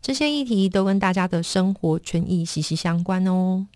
[0.00, 3.66] 这些议题都跟大家的生活权益息息相关哦。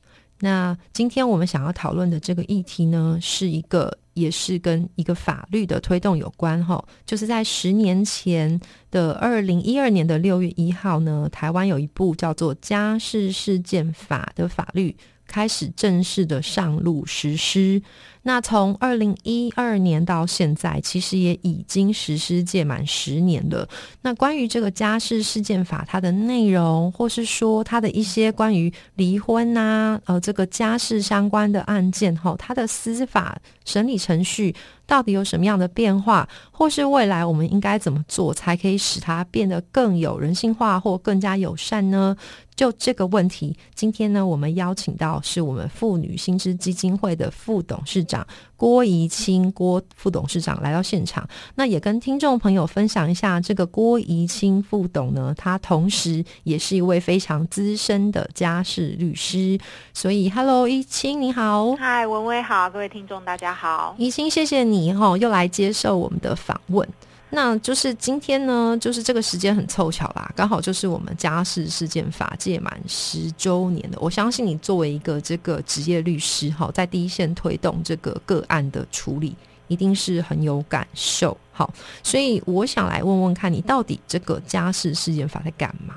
[0.41, 6.85] 那今天我们想要讨论的这个议题呢，是一个也是跟一个法律的推动有关哈。
[7.07, 14.97] 就是在十年前的二零一二年的六月一号呢，台湾有一部叫做《家事事件法》的法律
[15.33, 17.81] 开始正式的上路实施。
[18.25, 23.69] 那从二零一二年到现在，其实也已经实施届满十年了。
[24.03, 34.55] 那关于这个家事事件法，它的内容，或是说它的一些关于离婚呐，呃，这个家事相关的案件，哈，它的司法审理程序
[34.87, 42.17] 到底有什么样的变化，或是未来我们应该怎么做，才可以使它变得更有人性化或更加友善呢？
[42.55, 48.27] 就这个问题，今天呢，我们邀请到是我们妇女薪资基金会的副董事长。
[48.63, 59.59] 郭怡清，郭副董事长来到现场，那也跟听众朋友分享一下，这个郭怡清副董呢，他同时也是一位非常资深的家事律师，
[59.93, 66.89] 所以，Hello，怡清你好，嗨，文威好，各位听众大家好，怡清，谢谢你哈，又来接受我们的访问。
[67.35, 73.97] 那就是今天呢，就是这个时间很凑巧啦，刚好就是我们家事事件法届满十周年的。
[73.99, 79.35] 我相信你作为一个这个职业律师，哈，在第一线推动这个个案的处理，
[79.67, 81.35] 一定是很有感受。
[81.53, 85.95] 好，所以我想来问问看你，到底这个家事事件法在干嘛？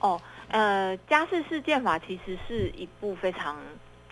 [0.00, 3.56] 哦，呃，家事事件法其实是一部非常。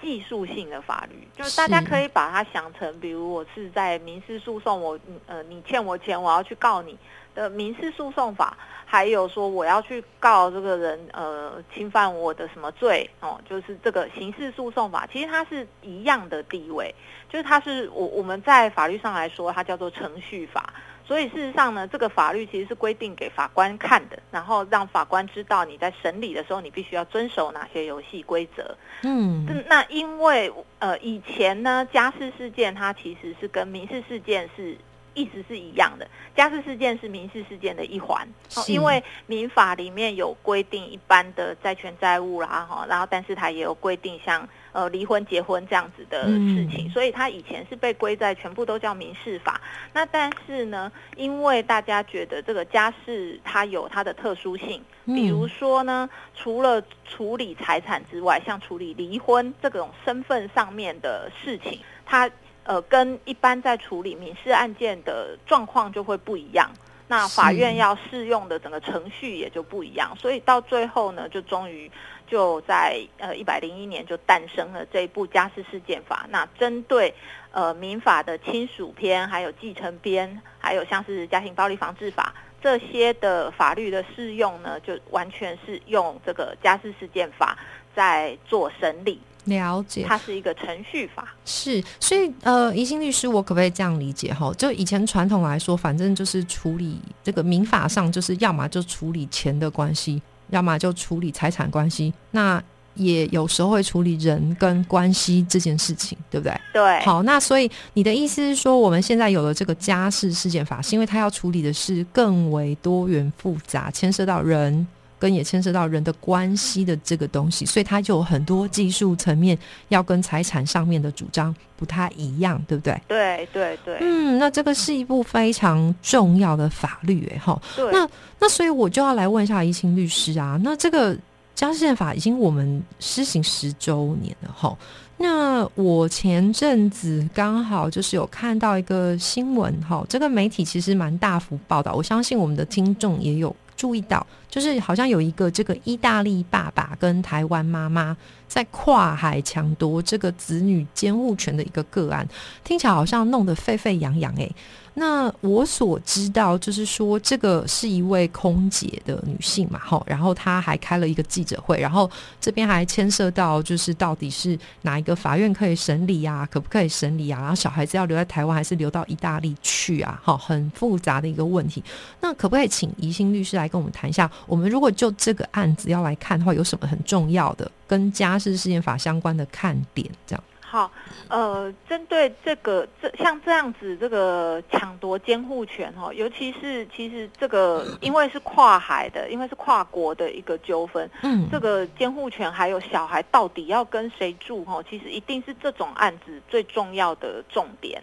[0.03, 6.99] 技术性的法律，就是大家可以把它想成，比如我是在民事诉讼，我呃你欠我钱，我要去告你
[7.35, 16.95] 的民事诉讼法，还有说我要去告这个人呃侵犯我的什么罪哦，就是这个刑事诉讼法，其实它是一样的地位，
[17.29, 20.73] 就是它是我我们在法律上来说，它叫做程序法。
[21.05, 28.75] 所以事实上呢，这个法律其实是规定给法官看的，然后让法官知道你在审理的时候，你必须要遵守哪些游戏规则。
[29.03, 34.79] 嗯，那因为呃以前呢，家事事件它其实是跟民事事件是
[35.15, 36.07] 意思是一样的，
[36.37, 38.27] 家事事件是民事事件的一环。
[38.67, 44.49] 因为民法里面有规定一般的债权债务啦，哈，然后但是它也有规定像。
[44.75, 49.61] 呃，离婚、结婚这样子的事情，所以他以前是被归在全部都叫民事法。
[49.93, 62.27] 那但是呢，因为大家觉得这个家事它有它的特殊性，比如说呢，除了处理财产之外，像处理离婚这种身份上面的事情，它
[62.65, 66.71] 呃跟一般在处理民事案件的状况就会不一样。
[67.09, 71.91] 那法院要适用的整个程序也就不一样，所以到最后呢，就终于。
[72.25, 76.25] 就在呃一百零一年就诞生了这一部家事事件法。
[76.31, 77.13] 那针对
[77.51, 87.59] 呃民法的亲属篇，还有继承篇，还有像是家庭暴力防治法这些的法律的适用呢，就完全是用这个家事事件法
[87.95, 89.21] 在做审理。
[89.45, 91.35] 了解，它是一个程序法。
[91.45, 94.53] 是，所以呃，宜兴律师，我可不可以这样理解哈？
[94.55, 100.21] 就以前传统来说，反正就是处理这个民法上，就是要么就处理钱的关系。
[100.51, 106.55] 要么就处理财产关系，那也有时候会处理人跟关系这件事情，对不对？
[106.75, 107.01] 对。
[107.07, 114.87] 好，那所以你的意思是说，我们现在有了这个家事事件法，是因为它要处理的是更为多元复杂，牵涉到人。
[115.23, 119.57] 跟也牵涉到人的关系的这个东西，所以它就有很多技术层面
[119.87, 123.01] 要跟财产上面的主张不太一样，对不对？
[123.07, 123.99] 对对对。
[124.01, 127.63] 嗯，那这个是一部非常重要的法律，哎哈。
[127.77, 127.89] 对。
[127.93, 128.09] 那
[128.41, 131.17] 那所以我就要来问一下怡清律师啊，那这个
[131.55, 134.77] 家事宪法已经我们施行十周年了哈。
[135.19, 143.55] 那我前阵子刚好就是有看到一个新闻哈，这个媒体其实蛮大幅报道，我相信我们的听众也有。
[143.83, 152.25] 注意到，就是好像有一个这个意大利爸爸跟台湾妈妈在跨海抢夺这个子女监护权的一个个案，
[152.63, 154.55] 听起来好像弄得沸沸扬扬诶。
[154.95, 167.41] 那我所知道就是说，这个是一位空姐的女性嘛，哈，然后她还开了一个记者会，然后这边还牵涉到就是到底是哪一个法院可以审理啊，可不可以审理啊？
[167.41, 170.21] 然后小孩子要留在台湾还是留到意大利去啊？
[170.23, 171.83] 哈，很复杂的一个问题。
[172.21, 174.31] 那可不可以请宜兴律师来跟我们谈一下？
[174.47, 180.07] 我们如果就这个案子要来看的话，有什么很重要的跟家事事件法相关的看点？
[180.27, 180.45] 这样。
[180.73, 180.91] 好，
[181.29, 198.03] 呃，针对这个这像这样子这个抢夺监护权哈，尤其是其实这个因为是跨海的，因为是跨国的一个纠纷，嗯，这个监护权还有小孩到底要跟谁住哈，其实一定是这种案子最重要的重点。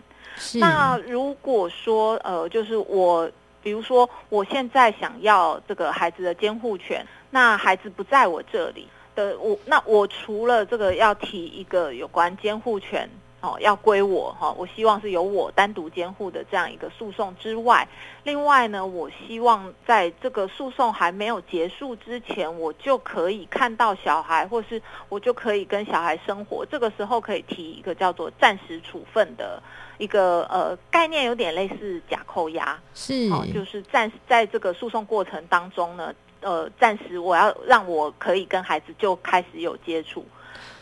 [0.54, 3.28] 那如果说呃，就是我
[3.64, 8.88] 比如说我现在想要这个孩子的监护权，那孩子不在我这里。
[9.20, 13.10] 呃，我那我除了这个要提一个有关监护权
[13.42, 17.86] 哦，要归我哈，我希望是由我单独监护的这样一个诉讼之外，
[18.24, 26.66] 另外呢，我希望在这个诉讼还没有结束之前，我就可以看到小孩，或是我就可以跟小孩生活。
[26.66, 29.62] 这个时候可以提一个叫做暂时处分的
[29.98, 36.14] 一个呃概念，有点类似假扣押，是，就是暂在这个诉讼过程当中呢。
[36.42, 40.26] 呃，暂时我要让我可以跟孩子就开始有接触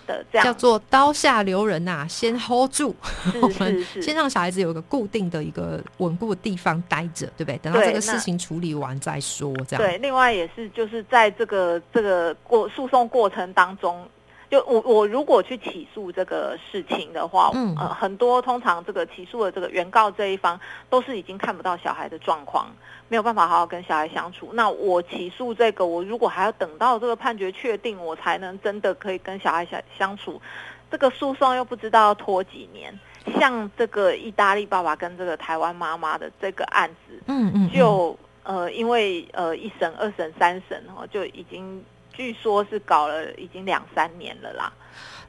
[0.05, 2.95] 的这样，叫做刀下留人呐，先 hold 住，
[3.41, 7.57] 我们先让小孩子有一个固定的一个稳固的地方待着，对不对？
[7.57, 9.77] 等到这个事情处理完再说，这样。
[9.77, 14.07] 对，另外也是就是在这个这个过诉讼过程当中。
[14.49, 20.57] 就我我如果去起诉这个事情的话，嗯，呃，很多通常这个起诉的这个原告这一方
[20.89, 22.67] 都是已经看不到小孩的状况，
[23.09, 24.49] 没有办法好好跟小孩相处。
[24.53, 30.41] 那我起诉这个，我如果还要等到这个判决确定，我才能真的可以跟小孩相相处，
[30.89, 32.97] 这个诉讼又不知道要拖几年。
[33.37, 41.83] 像这个意大利爸爸跟这个台湾妈妈的这个案子，嗯嗯，就呃，因为呃一审、二审、三审哦，就已经。
[42.17, 44.73] 据说是搞了已经两三年了啦。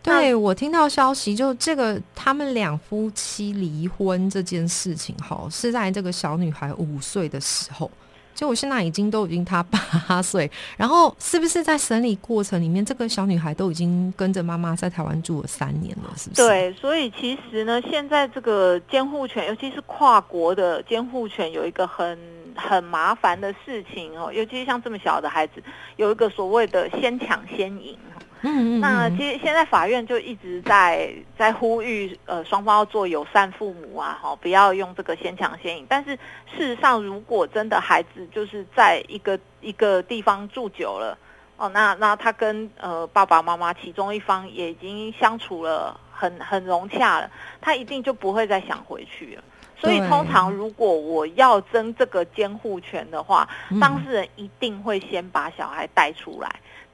[0.03, 7.91] 对我听到消息，就这个他们两夫妻离婚这件事情，哈，是在这个小女孩五岁的时候。
[8.35, 16.15] 就我现在已经都已经她八岁，然后是不是在审理过程里面，这个小女孩都已经跟着妈妈在台湾住了三年了？
[16.17, 16.43] 是不是？
[16.43, 22.17] 对，所以其实呢，现在这个监护权，尤其是跨国的监护权，有一个很
[22.59, 25.63] 很麻烦的事情哦，尤其是像这么小的孩子，
[25.97, 27.97] 有一个所谓的先抢先赢。
[28.43, 35.85] 嗯嗯，那其实现在法院就一直在在呼吁，呃，双方要做友善父母啊，哈，不要用这个先抢先赢。
[35.89, 36.11] 但是
[36.57, 41.19] 事实上，如果真的孩子就是在一个一个地方住久了，
[41.57, 47.29] 哦，那那他跟呃爸爸妈妈其中一方也已经相处了很很融洽了，
[47.61, 49.43] 他一定就不会再想回去了。
[49.81, 53.49] 所以通常如果我要争这个监护权的话，
[53.81, 56.49] 当事人一定会先把小孩带出来。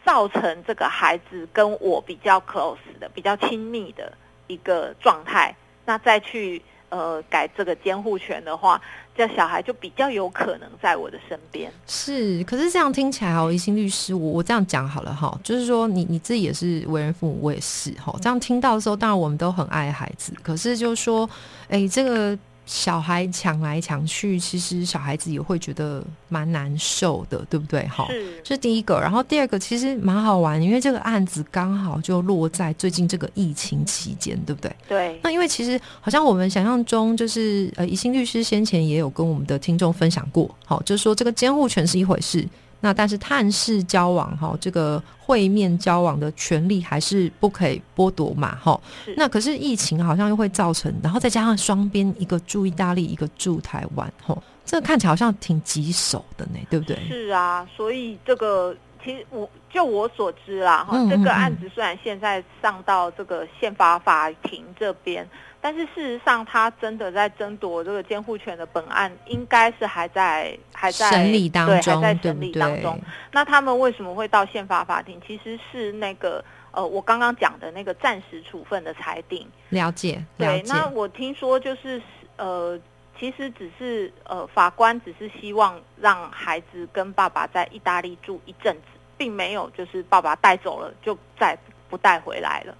[0.06, 4.12] 造成这个孩子跟我比较 close 的、比较亲密的
[4.48, 6.60] 一个状态，那再去
[6.90, 8.78] 呃改这个监护权的话，
[9.16, 11.72] 这小孩就比较有可能在我的身边。
[11.86, 18.14] 是，可是这样听起来哦，宜兴律师，我我这样讲好了哈，就是说你你自己也是为人父母，我也是哈。
[18.20, 21.26] 这样听到的时候，当然我们都很爱孩子，可是就是说，
[21.70, 22.38] 哎，这个。
[22.66, 27.86] 小孩抢来抢去，其实小孩子也会觉得蛮难受的，对不对？
[27.88, 28.06] 哈，
[28.42, 28.98] 是第一个。
[28.98, 34.76] 然后第二个其实蛮好玩，因为这个案子刚好就落在最近这个疫情期间，对不对？
[34.88, 35.20] 对。
[35.22, 42.46] 那因为其实好像我们想象中，就是呃，宜兴律师先前也有跟我们的听众分享过，好，就是说这个监护权是一回事。
[42.84, 48.78] 那但是探视交往哈，这个会面交往的权利还是不可以剥夺嘛哈。
[49.16, 54.36] 那可是疫情好像又会造成，然后再加上双边一个住意大利，一个住台湾哈，
[54.66, 56.94] 这个看起来好像挺棘手的呢，对不对？
[57.08, 65.28] 是啊，所以这个其实我就我所知啦哈，这个案子虽然现在上到这个宪法法庭这边。
[65.60, 73.00] 但是事实上，他真的在争夺这个监护权的本案，应该是还在还在审理当中，还在审理当中。
[73.32, 75.18] 那他们为什么会到宪法法庭？
[75.26, 79.48] 其实是那个呃，我刚刚讲的那个暂时处分的裁定。
[79.70, 80.62] 了解，对。
[80.66, 82.00] 那我听说就是
[82.36, 82.78] 呃，
[83.18, 92.74] 其实只是呃，法官只是希望让孩子跟爸爸在意大利住一阵子，并没有就是爸爸带走了就再不带回来了。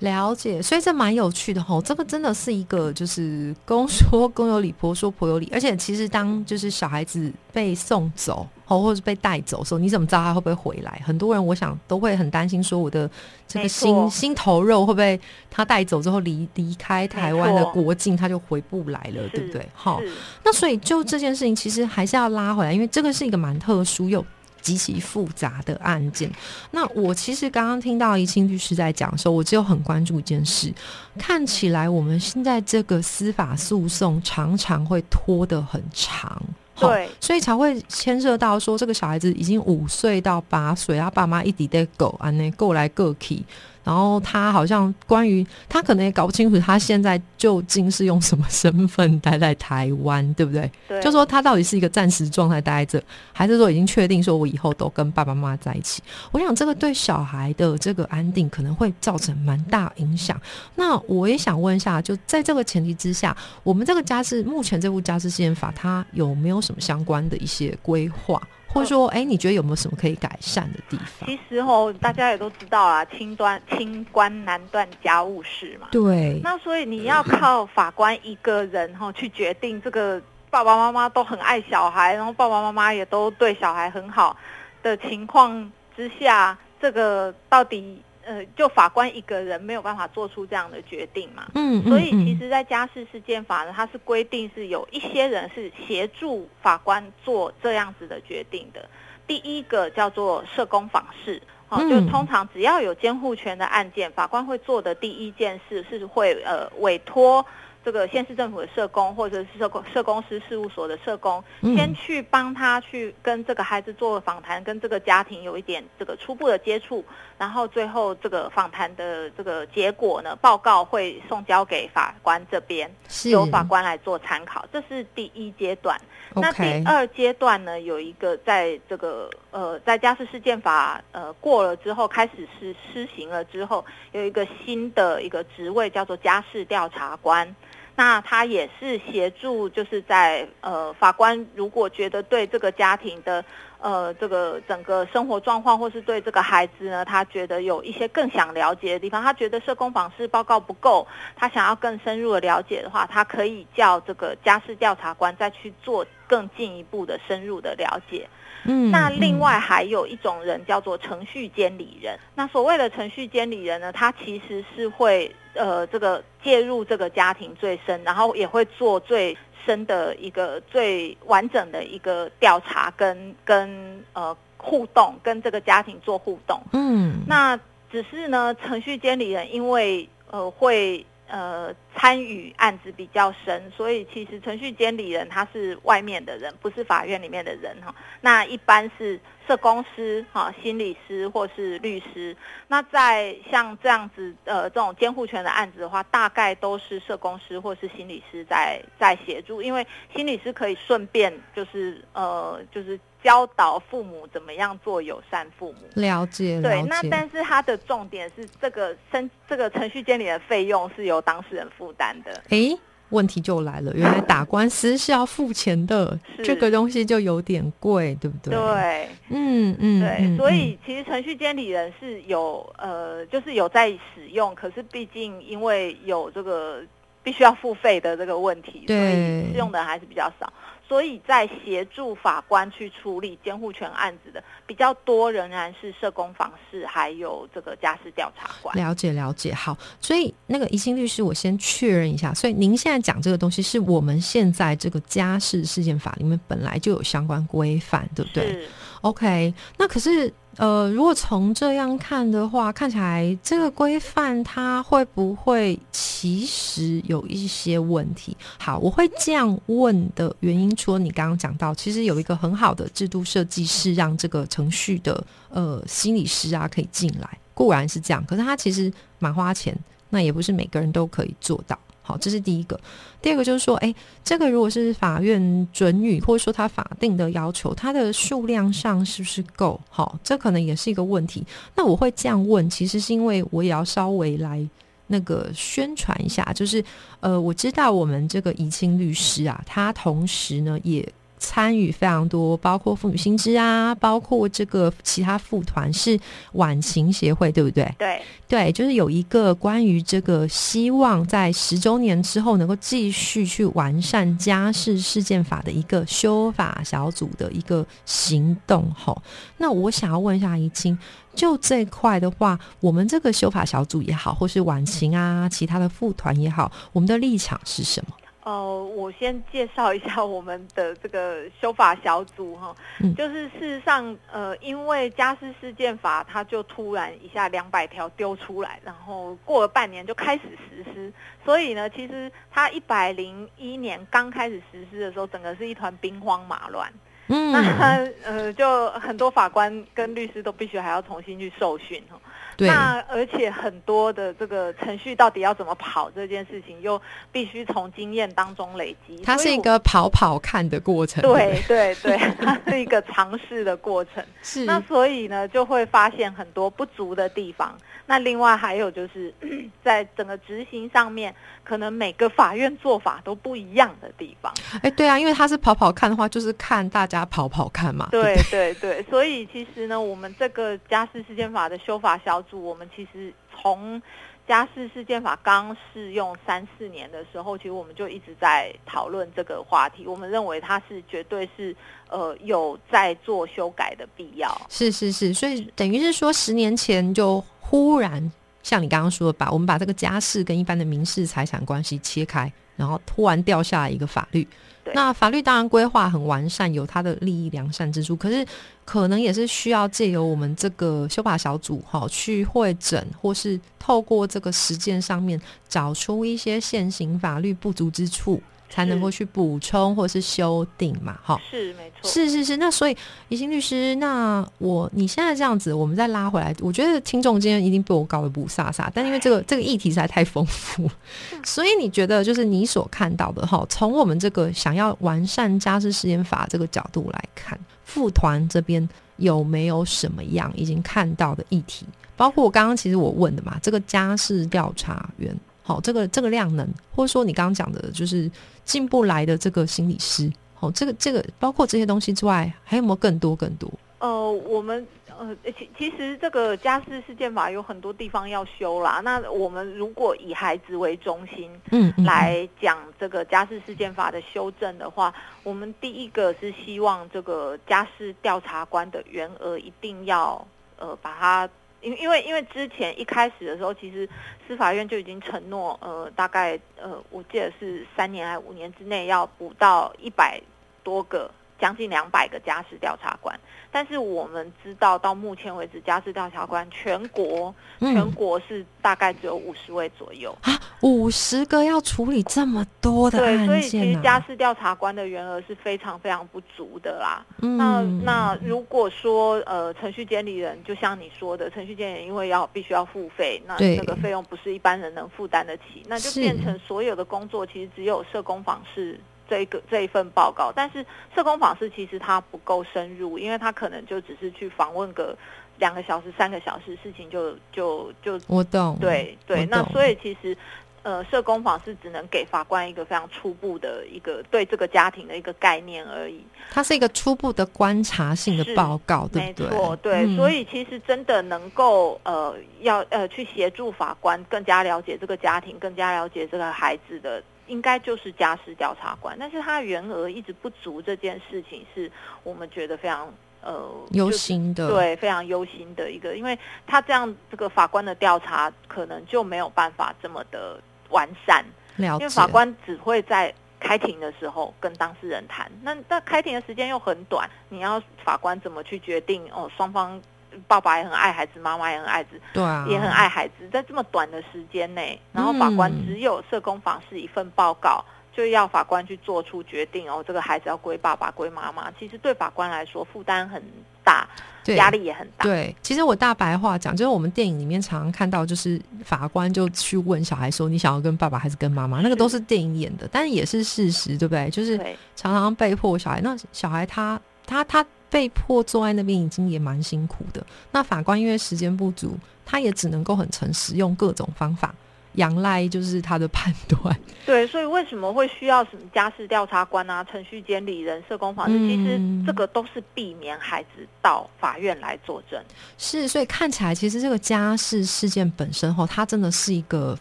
[0.00, 1.80] 了解，所以这蛮有趣的哈。
[1.82, 5.48] 这个真的是一个，就是公说公有理，婆说婆有理。
[5.52, 11.00] 而且其实当就是小孩子被送走，哦，或者是被带走的时候，你怎么知道他会不会回来？
[11.04, 13.08] 很多人我想都会很担心，说我的
[13.46, 15.18] 这个心心头肉会不会
[15.50, 19.66] 他带走之后离离开台湾的国境，他就回不来了，对不对？
[19.72, 20.00] 好，
[20.44, 24.24] 那所以就这件事情，其实还是要拉回来，因为这个是一个蛮特殊又。
[24.64, 26.28] 极其复杂的案件，
[26.70, 30.72] 那我其实刚刚听到怡清律师在讲的时候，我只有很关注一件事，
[31.18, 36.42] 看起来我们现在这个司法诉讼常常会拖得很长，
[36.80, 43.44] 对，所以才会牵涉到说这个小孩子已经五岁到八岁，他爸妈一直在狗啊那过来过去。
[43.84, 50.70] 然后他好像关于他可能也搞不清楚他现在究竟是用什么身份待在台湾，对不对？
[50.88, 56.02] 对，就说他到底是一个暂时状态待在这，还是说已经确定说我以后都跟爸爸妈妈在一起？
[56.32, 60.40] 我想这个对小孩的这个安定可能会造成蛮大影响。
[60.74, 68.40] 那我也想问一下，就在这个前提之下，我们这个家事目前这部家事事件法，它有没有什么相关的一些规划？
[68.74, 71.26] 或者说，哎，你觉得有没有什么可以改善的地方？
[71.26, 75.88] 其实哦，大家也都知道啊，清端清官难断家务事嘛。
[75.90, 76.40] 对。
[76.42, 84.36] 那所以你要靠法官一个人哈去决定这个爸爸妈妈都很爱小孩，然后爸爸妈妈也都对小孩很好
[84.82, 88.02] 的情况之下，这个到底？
[88.26, 91.46] 呃，就法官一个人没有办法做出这样的决定嘛？
[91.54, 98.88] 嗯，所以其实，在家事事件法呢，它是规定是有一些人是协助法官做这样子的决定的。
[99.26, 107.44] 第一个叫做社工访视，好，就通常只要有监护权的案件，法官会做的第一件事是会呃委托。
[107.84, 117.04] 这个县市政府的社工，或者是社工社工师事务所的社工，先去帮他去跟这个孩子做访谈，跟这个家庭有一点这个初步的接触，
[117.36, 122.90] 然后最后这个访谈的这个结果呢，报告会送交给法官这边，
[123.24, 124.64] 由法官来做参考。
[124.72, 126.00] 这是第一阶段。
[126.34, 137.54] 那第二阶段呢，有一个在这个呃，在家事事件法呃过了之后，开始是施行了之后，有一个新的一个职位叫做家事调查官。
[137.96, 143.44] 那他也是协助，就是在呃，法官如果觉得对这个家庭的
[143.78, 158.28] 呃这个整个生活状况，或是对这个孩子呢，他觉得有一些更想了解的地方，他觉得社工访视报告不够，他想要更深入的了解的话，他可以叫这个家事调查官再去做更进一步的深入的了解。
[158.64, 162.18] 嗯，那另外还有一种人叫做程序监理人。
[162.34, 176.60] 那所谓的程序监理人呢，他其实是会呃这个介入这个家庭最深，然后也会做最深的一个最完整的一个调查跟跟呃互动，跟这个家庭做互动。
[176.72, 177.58] 嗯，那
[177.90, 181.04] 只是呢，程序监理人因为呃会。
[181.26, 187.94] 呃，参与案子比较深，所以其实程序监理人他是外面的人，不是法院里面的人哈。
[188.20, 192.36] 那一般是社工师、哈心理师或是律师。
[192.68, 203.00] 那在像这样子呃这种监护权的案子的话，大概都是社工师或是心理师在在协助，因为心理师可以顺便就是呃就是。
[203.24, 206.60] 教导父母怎么样做友善父母，了解。
[206.60, 212.30] 对，那但是它的重点是这个生这个程序监理的费用是由当事人负担的。
[212.50, 212.76] 哎，
[213.08, 218.54] 问题就来了，原来打官司是要付钱的，这个东西就有点贵，对不对？
[218.54, 220.36] 对，嗯嗯，对。
[220.36, 226.82] 所以其实程序监理人是有呃，就是有在使用，可是毕竟因为有这个
[227.22, 230.52] 必须要付费的这个问题，所以用的还是比较少。
[230.86, 238.76] 所以在协助法官去处理监护权案子的比较多，仍然是社工访视，还有这个家事调查官。
[238.76, 239.76] 了解了解，好。
[240.00, 242.34] 所以那个怡心律师，我先确认一下。
[242.34, 248.68] 所以您现在讲这个东西，是我们现在这个家事事件法里面本来就有相关规范，对不对
[249.04, 249.54] ？OK。
[249.78, 250.32] 那可是。
[250.56, 258.36] 呃，如果从这样看的话，看起来这个规范它会不会其实有一些问题？
[258.56, 269.76] 好，我会这样问的原因，除了你刚刚讲到，其实有一个很好的制度设计是让这个程序的呃心理师啊可以进来，固然是这样，可是它其实蛮花钱，
[270.10, 271.76] 那也不是每个人都可以做到。
[272.06, 272.78] 好，这是第一个。
[273.22, 273.92] 第二个就是说，哎，
[274.22, 279.80] 这个如果是法院准予，或者说他法定的要求，它的数量上是不是够？
[279.88, 281.42] 好，这可能也是一个问题。
[281.74, 284.62] 那我会这样问，其实是因为我也要稍微来
[285.06, 286.84] 那个宣传一下，就是
[287.20, 296.18] 呃，我知道我们这个怡清律师啊，他同时呢也参与非常多，包括妇女新知啊，包括这个其他副团是
[296.52, 297.94] 晚晴协会，对不对？
[297.98, 308.90] 对对，就是有一个关于这个希望在十周年之后能够继续去完善家事事件法的一个修法小组的一个行动。
[308.94, 309.20] 吼，
[309.58, 310.96] 那我想要问一下怡清，
[311.34, 318.14] 就这块的话，我们这个修法小组也好，或是晚晴啊，其他的副团也好，我们的立场是什么？
[318.44, 331.10] 呃，我先介绍一下我们的这个修法小组哈，嗯就是事实上，呃，因为家事事件法它就突然一下两百条丢出来，然后过了半年就开始实施，
[331.42, 336.92] 所以呢，其实它一百零一年刚开始实施的时候，整个是一团兵荒马乱。
[337.28, 342.20] 嗯，那呃，就很多法官跟律师都必须还要重新去受训哈。
[342.56, 347.00] 对，那而且很多的这个程序到底要怎么跑这件事情，又
[347.32, 349.20] 必须从经验当中累积。
[349.24, 351.22] 它是一个跑跑看的过程。
[351.22, 354.24] 对对对，它是一个尝试的过程。
[354.42, 357.76] 是那所以呢，就会发现很多不足的地方。
[358.06, 359.32] 那另外还有就是，
[359.82, 361.34] 在整个执行上面，
[361.64, 364.52] 可能每个法院做法都不一样的地方。
[364.82, 368.06] 哎，对啊，因为他是跑跑看的话，就是看大家跑跑看嘛。
[368.10, 374.00] 对不对对，所以其实呢，我们这个家事事件法的修法小我们其实从
[374.46, 380.06] 家事事件法刚适用三四年的时候，其实我们就一直在讨论这个话题。
[380.06, 381.74] 我们认为它是绝对是
[382.08, 384.54] 呃有在做修改的必要。
[384.68, 388.30] 是是是，所以等于是说，十年前就忽然
[388.62, 394.46] 像你刚刚说的，把我们把这个家事跟一般的民事财产关系切开，然后突然掉下来一个法律。
[394.92, 398.46] 那法律当然规划很完善，有它的利益良善之处，可是
[398.84, 408.40] 可能也是需要借由我们这个修法小组哈去会诊，或是透过这个实践上面找出一些现行法律不足之处，
[408.74, 411.40] 才能够去补充或是修订嘛，哈。
[411.48, 412.96] 是没错，是是是，那所以
[413.28, 420.90] 怡心律师，那我你现在这样子，我们再拉回来，我觉得听众今天一定被我搞得不飒飒，但因为这个这个议题实在太丰富，
[421.46, 428.88] 所以你觉得就是你所看到的哈，从我们这个想要完善家事实验法这个角度来看，副团这边
[429.18, 431.86] 有没有什么样已经看到的议题？
[432.16, 438.30] 包括我刚刚其实我问的嘛，这个家事调查员，好，这个这个量能，或者说你刚刚讲的，就是
[438.66, 443.72] 进不来的这个心理师，好，这个这个包括这些东西之外，还有没有更多更多？
[443.98, 444.86] 呃，我们
[445.18, 449.00] 呃，其其实这个家事事件法有很多地方要修啦。
[449.02, 461.48] 那我们如果以孩子为中心嗯，嗯来讲这个家事事件法的修正的话，我们第一个是希望这个家事调查官的员额一定要呃把它。
[461.84, 464.08] 因因为因为之前一开始的时候，其实
[464.48, 470.40] 司法院就已经承诺，呃，大概呃，我记得是三年还五年之内要补到一百
[470.82, 473.38] 多个，将近两百个家事调查官。
[473.70, 480.32] 但是我们知道，到目前为止，家事调查官全国全嗯国是大概只有五十位左右。
[480.42, 487.26] 啊，五十个要处理这么多的对，所以其实家事调查官的员额是非常非常不足的啦。
[487.42, 499.00] 嗯那那如果说呃程序监理人，就像你说的，程序监理人因为要必须要付费，那对那个费用不是一般人能负担得起，那就是变成所有的工作其实只有社工访视。
[499.28, 500.84] 这一个这一份报告，但是
[501.14, 505.16] 社工访视其实它不够深入，因为他可能就只是去访问个
[505.58, 510.36] 两个小时、三个小时，事情就就就我懂，对对，那所以其实，
[510.82, 516.20] 呃，社工坊是只能给法官一个非常初步的一个对这个家庭的一个概念而已。
[516.50, 519.48] 它是一个初步的观察性的是报告，对没不对？
[519.48, 527.22] 错，对，嗯所以其实真的能够呃，要呃去协助法官更加了解这个家庭，更加了解这个孩子的。
[527.46, 531.90] 应该就是家事调查官，但是他员额一直不足这件事情，是
[532.22, 541.44] 我们觉得非常呃忧就是心的，对，非常忧心的一个，因为他这样这个法官的调查可能就没有办法这么的完善，
[541.76, 541.98] 了。
[541.98, 549.26] 因为法官只会在开庭的时候跟当事人谈，那那开庭的时间又很短，你要法官怎么去决定？
[549.32, 550.00] 哦，双方
[550.46, 557.84] 爸爸也很爱孩子，妈妈也很爱子，对啊，也很爱孩子，在这么短的时间内，然后法官嗯只有社工访视一份报告。
[558.16, 561.68] 就要法官去做出决定哦，这个孩子要归爸爸归妈妈。
[561.76, 563.42] 其实对法官来说负担很
[563.82, 564.08] 大，
[564.54, 565.24] 压力也很大。
[565.24, 574.30] 对，其实我大白话讲，就是我们电影里面常常看到，就是法官就去问小孩说：“你想要跟爸爸还是跟妈妈？”那个都是电影演的，但也是事实，对不对？
[574.30, 574.56] 就是
[574.94, 580.26] 常常被迫小孩，那小孩他他他被迫坐在那边，已经也蛮辛苦的。
[580.50, 584.52] 那法官因为时间不足，他也只能够很诚实，用各种方法
[584.94, 586.76] 仰赖就是他的判断。
[587.06, 591.38] 对，所以为什么会需要什么家事调查官啊、程序监理人、社工、法师？
[591.38, 595.22] 其实这个都是避免孩子到法院来作证。
[595.58, 599.76] 是，所以看起来其实这个家事事件本身后，它真的是一个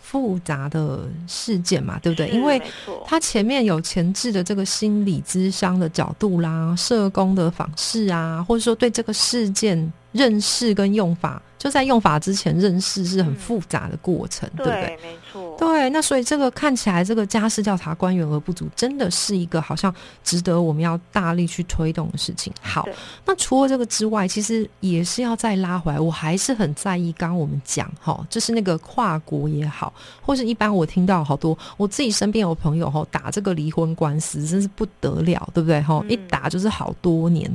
[0.01, 2.27] 复杂的事件嘛，对不对？
[2.27, 2.61] 因为
[3.05, 9.91] 它前面有前置的这个心理咨商的角度啦，社工的访视啊，或者说对这个事件。
[10.13, 14.99] 认识跟用法，就在用法之前认识是很复杂的过程，对不对？
[15.01, 15.55] 没错。
[15.57, 19.93] 对，那所以这个看起来这个家事调查官员额不足，真的是一个好像
[20.25, 22.51] 值得我们要大力去推动的事情。
[22.61, 22.85] 好，
[23.25, 25.97] 那除了这个之外，其实也是要再拉回来。
[25.97, 35.81] 我还是很在意，刚刚我们讲哈，就是那个跨国也好，或是一般我听到好多，我自己身边有朋友哈打这个离婚官司，真是不得了，对不对？
[35.81, 37.49] 哈，一打就是好多年。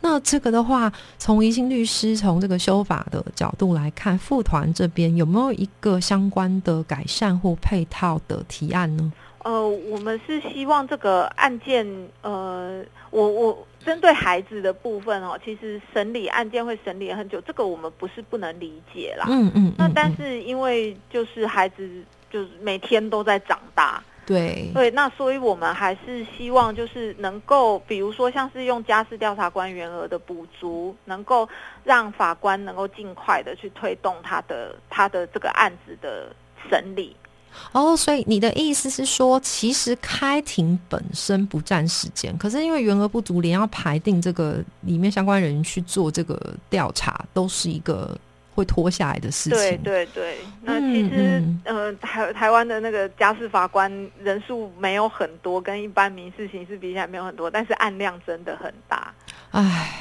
[0.00, 9.12] 那这个的话，从宜兴律师从这个修法的角度来看，副团这边有没有一个相关的改善或配套的提案呢？
[9.42, 11.86] 呃，我们是希望这个案件，
[12.22, 19.26] 呃，我我针对孩子的部分哦，其实审理案件会审理很久，这个我们不是不能理解啦。
[19.28, 19.72] 嗯嗯。
[19.76, 21.88] 那但是因为就是孩子
[22.30, 24.02] 就是每天都在长大。
[24.28, 31.48] 对对，那所以我们还是希望就是能够，比如说像是用家事调查官员额的补足，能够
[31.82, 36.30] 让法官能够尽快的去推动他的他的这个案子的
[36.68, 37.16] 审理。
[37.72, 46.38] 哦，所以你的意思是说，其实开庭本身不占时间，可是因为员额不足，连要排定这个里面相关人员去做这个
[46.68, 48.14] 调查，都是一个。
[48.58, 49.50] 会拖下来的事情。
[49.50, 53.90] 对对对，那其实呃，台台湾的那个家事法官
[54.20, 59.14] 人数没有很多，跟一般民事刑事比起来没有很多，但是案量真的很大。
[59.52, 59.94] 唉，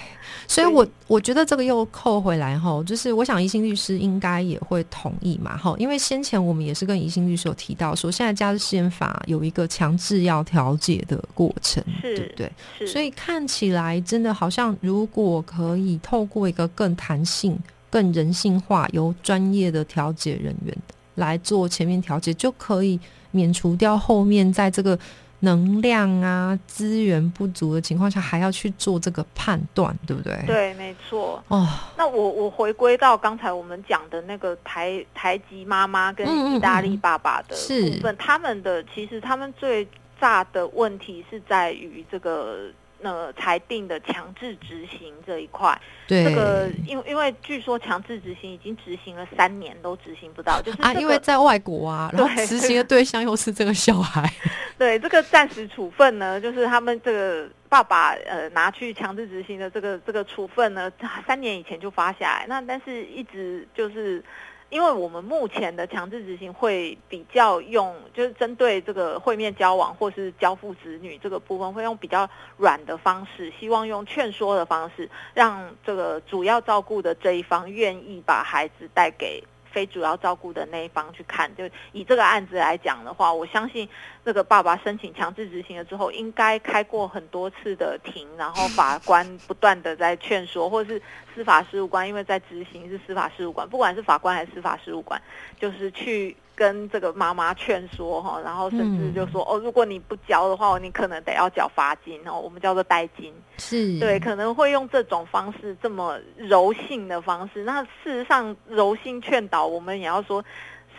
[0.47, 12.51] 所以我我觉得这个又扣回来哈，就是我想宜兴律师应该也会同意嘛哈，因为先前我们也是跟宜兴律师有提到说，现在家事事件法有一个强制要调解的过程，对不对？
[12.87, 17.57] 所以看起来真的好像，如果可以透过一个更弹性。
[17.89, 20.75] 更人性化，由专业的调解人员
[21.15, 22.99] 来做前面调解，就可以
[23.31, 24.97] 免除掉后面在这个
[25.39, 30.37] 能量啊资源不足的情况下，还要去做这个判断，对不对？
[30.45, 31.41] 对，没错。
[31.47, 39.87] 哦，那我我回归到刚才我们讲的那个台台籍妈妈跟意大利爸爸的部分，他们的其实他们最
[40.19, 42.69] 大的问题是在于这个。
[42.99, 54.31] 那裁定的强制执行这一块，对这个因为因为据说强制执行已经执行了三年都执行不到，就是啊，因为在外国啊，然后执行的对象又是这个小孩。
[54.77, 60.91] 对，这个暂时处分呢，就是他们这个爸爸呃拿去强制执行的这个这个处分呢，
[61.25, 64.23] 三年以前就发下来，那但是一直就是。
[64.69, 79.43] 因为我们目前的强制执行会比较用，就是针对这个会面交往或是交付子女这个部分，会用比较软的方式，希望用劝说的方式，让这个主要照顾的这一方愿意把孩子带给。
[79.69, 83.87] 非主要照顾的那一方去看，就以这个案子来讲的话，我相信
[84.27, 91.01] 这个爸爸申请强制执行了之后，应该开过很多次的庭，然后法官不断的在劝说，或者是
[91.33, 95.21] 司法事务官，因为在执行是司法事务官，不管是法官还是司法事务官，
[95.57, 96.35] 就是去。
[96.57, 103.31] 跟这个妈妈劝说哈，然后甚至就说哦，如果你不交的话，你可能得要缴罚金哦，我们叫做代金。
[103.59, 107.63] 是对，可能会用这种方式，这么柔性的方式。
[107.63, 110.43] 那事实上，柔性劝导，我们也要说，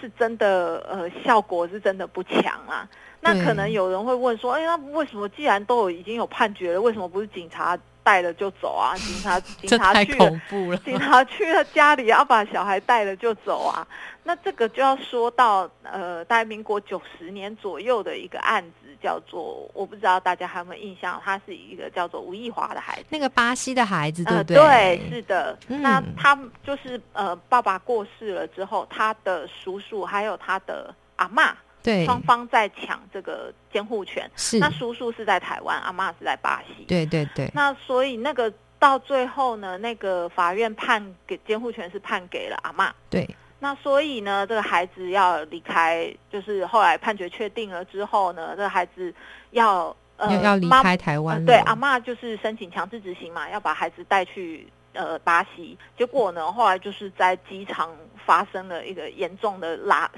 [0.00, 2.88] 是真的，呃，效果是真的不强啊。
[3.20, 7.76] 那可能有人会问说，哎，那为什么既然都有已经有判决了，为什么不是警察？
[8.02, 8.94] 带了就走啊！
[8.98, 13.86] 警察警察去了，警察去了家里要把小孩带了就走啊！
[14.24, 24.56] 那这个就要说到呃，大概民国九十年左右的一个案子，叫做我不知道大家还有没有印象，他是一个叫做吴亦华的孩子，那个巴西的孩子，对不对？
[24.56, 25.58] 对，是的。
[25.66, 31.56] 那他就是呃，爸爸过世了之后，他的叔叔还有他的阿妈。
[31.88, 34.30] 对，双方在抢这个监护权。
[34.36, 36.84] 是，那叔叔是在台湾，阿妈是在巴西。
[36.84, 37.50] 对对对。
[37.54, 42.92] 那所以那个到最后呢，那个法院判给监护权是判给了阿妈。
[43.08, 43.26] 对。
[43.60, 49.12] 那所以呢，这个孩子要离开，就是后来判决确定了之后呢，这个孩子
[49.52, 51.42] 要呃要离开台湾。
[51.44, 55.76] 对，阿妈就是申请强制执行嘛，要把孩子带去呃巴西。
[55.96, 57.90] 结果呢，后来就是在机场
[58.26, 60.08] 发生了一个严重的拉。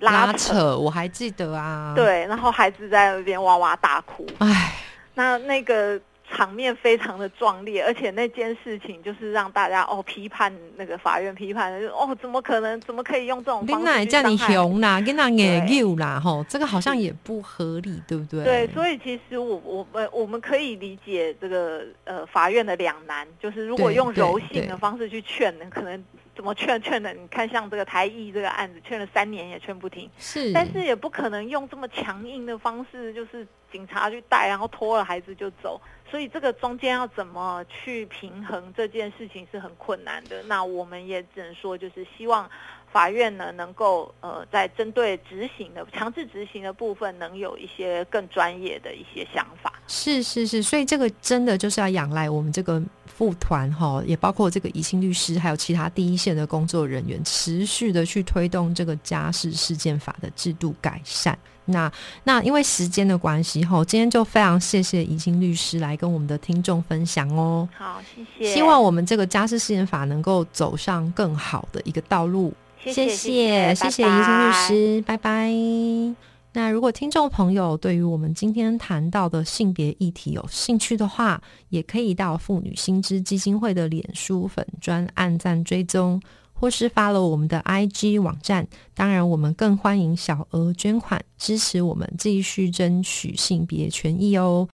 [0.00, 1.92] 拉扯，我还记得啊。
[1.96, 4.26] 对，然后孩子在那边哇哇大哭。
[4.38, 4.74] 唉，
[5.14, 18.42] 那那个场面非常的壮烈，而且那件事情就是让大家哦批判那个法院批判的，哦怎么可能怎么可以用这种方式叫你熊啦，跟他也有啦，吼，这个好像也不合理，对不对？
[18.44, 26.02] 对，所以其实我我们我们可以理解这个呃法院的两难，就是如果用柔性的方式去劝，可能。
[26.34, 27.12] 怎么劝劝的？
[27.12, 30.10] 你看，像这个台艺这个案子，劝了三年也劝不停。
[30.18, 35.80] 是，但是也不可能用这么强硬的方式，就是警察去带，然后拖了孩子就走。
[36.10, 40.42] 所以这个中间要怎么去平衡这件事情是很困难的。
[40.44, 42.48] 那我们也只能说，就是希望
[42.92, 49.72] 法院呢能够呃在针对执行的强制执行的部分，能有一些更专业的一些想法。
[49.86, 52.82] 是是是，所以这个真的就是要仰赖我们这个。
[53.16, 61.38] 副团哈，也包括这个宜兴律师，还有其他第一线的工作人员，持续的去推动这个家事事件法的制度改善。
[61.66, 61.90] 那
[62.24, 67.66] 那因为时间的关系哈，今天就非常谢谢怡兴律师来跟我们的听众分享哦。
[67.74, 68.54] 好，谢谢。
[68.54, 72.52] 希望我们这个家事事件法能够走上更好的一个道路。
[72.82, 76.33] 谢谢谢谢谢谢宜兴律师，拜拜。
[76.56, 88.68] 那如果听众朋友对于我们今天谈到的性别议题有兴趣的话，也可以到妇女新知基金会的脸书粉专按赞追踪，或是发了我们的 IG 网站。
[88.94, 94.68] 当然，我们更欢迎小额捐款支持我们继续争取性别权益哦。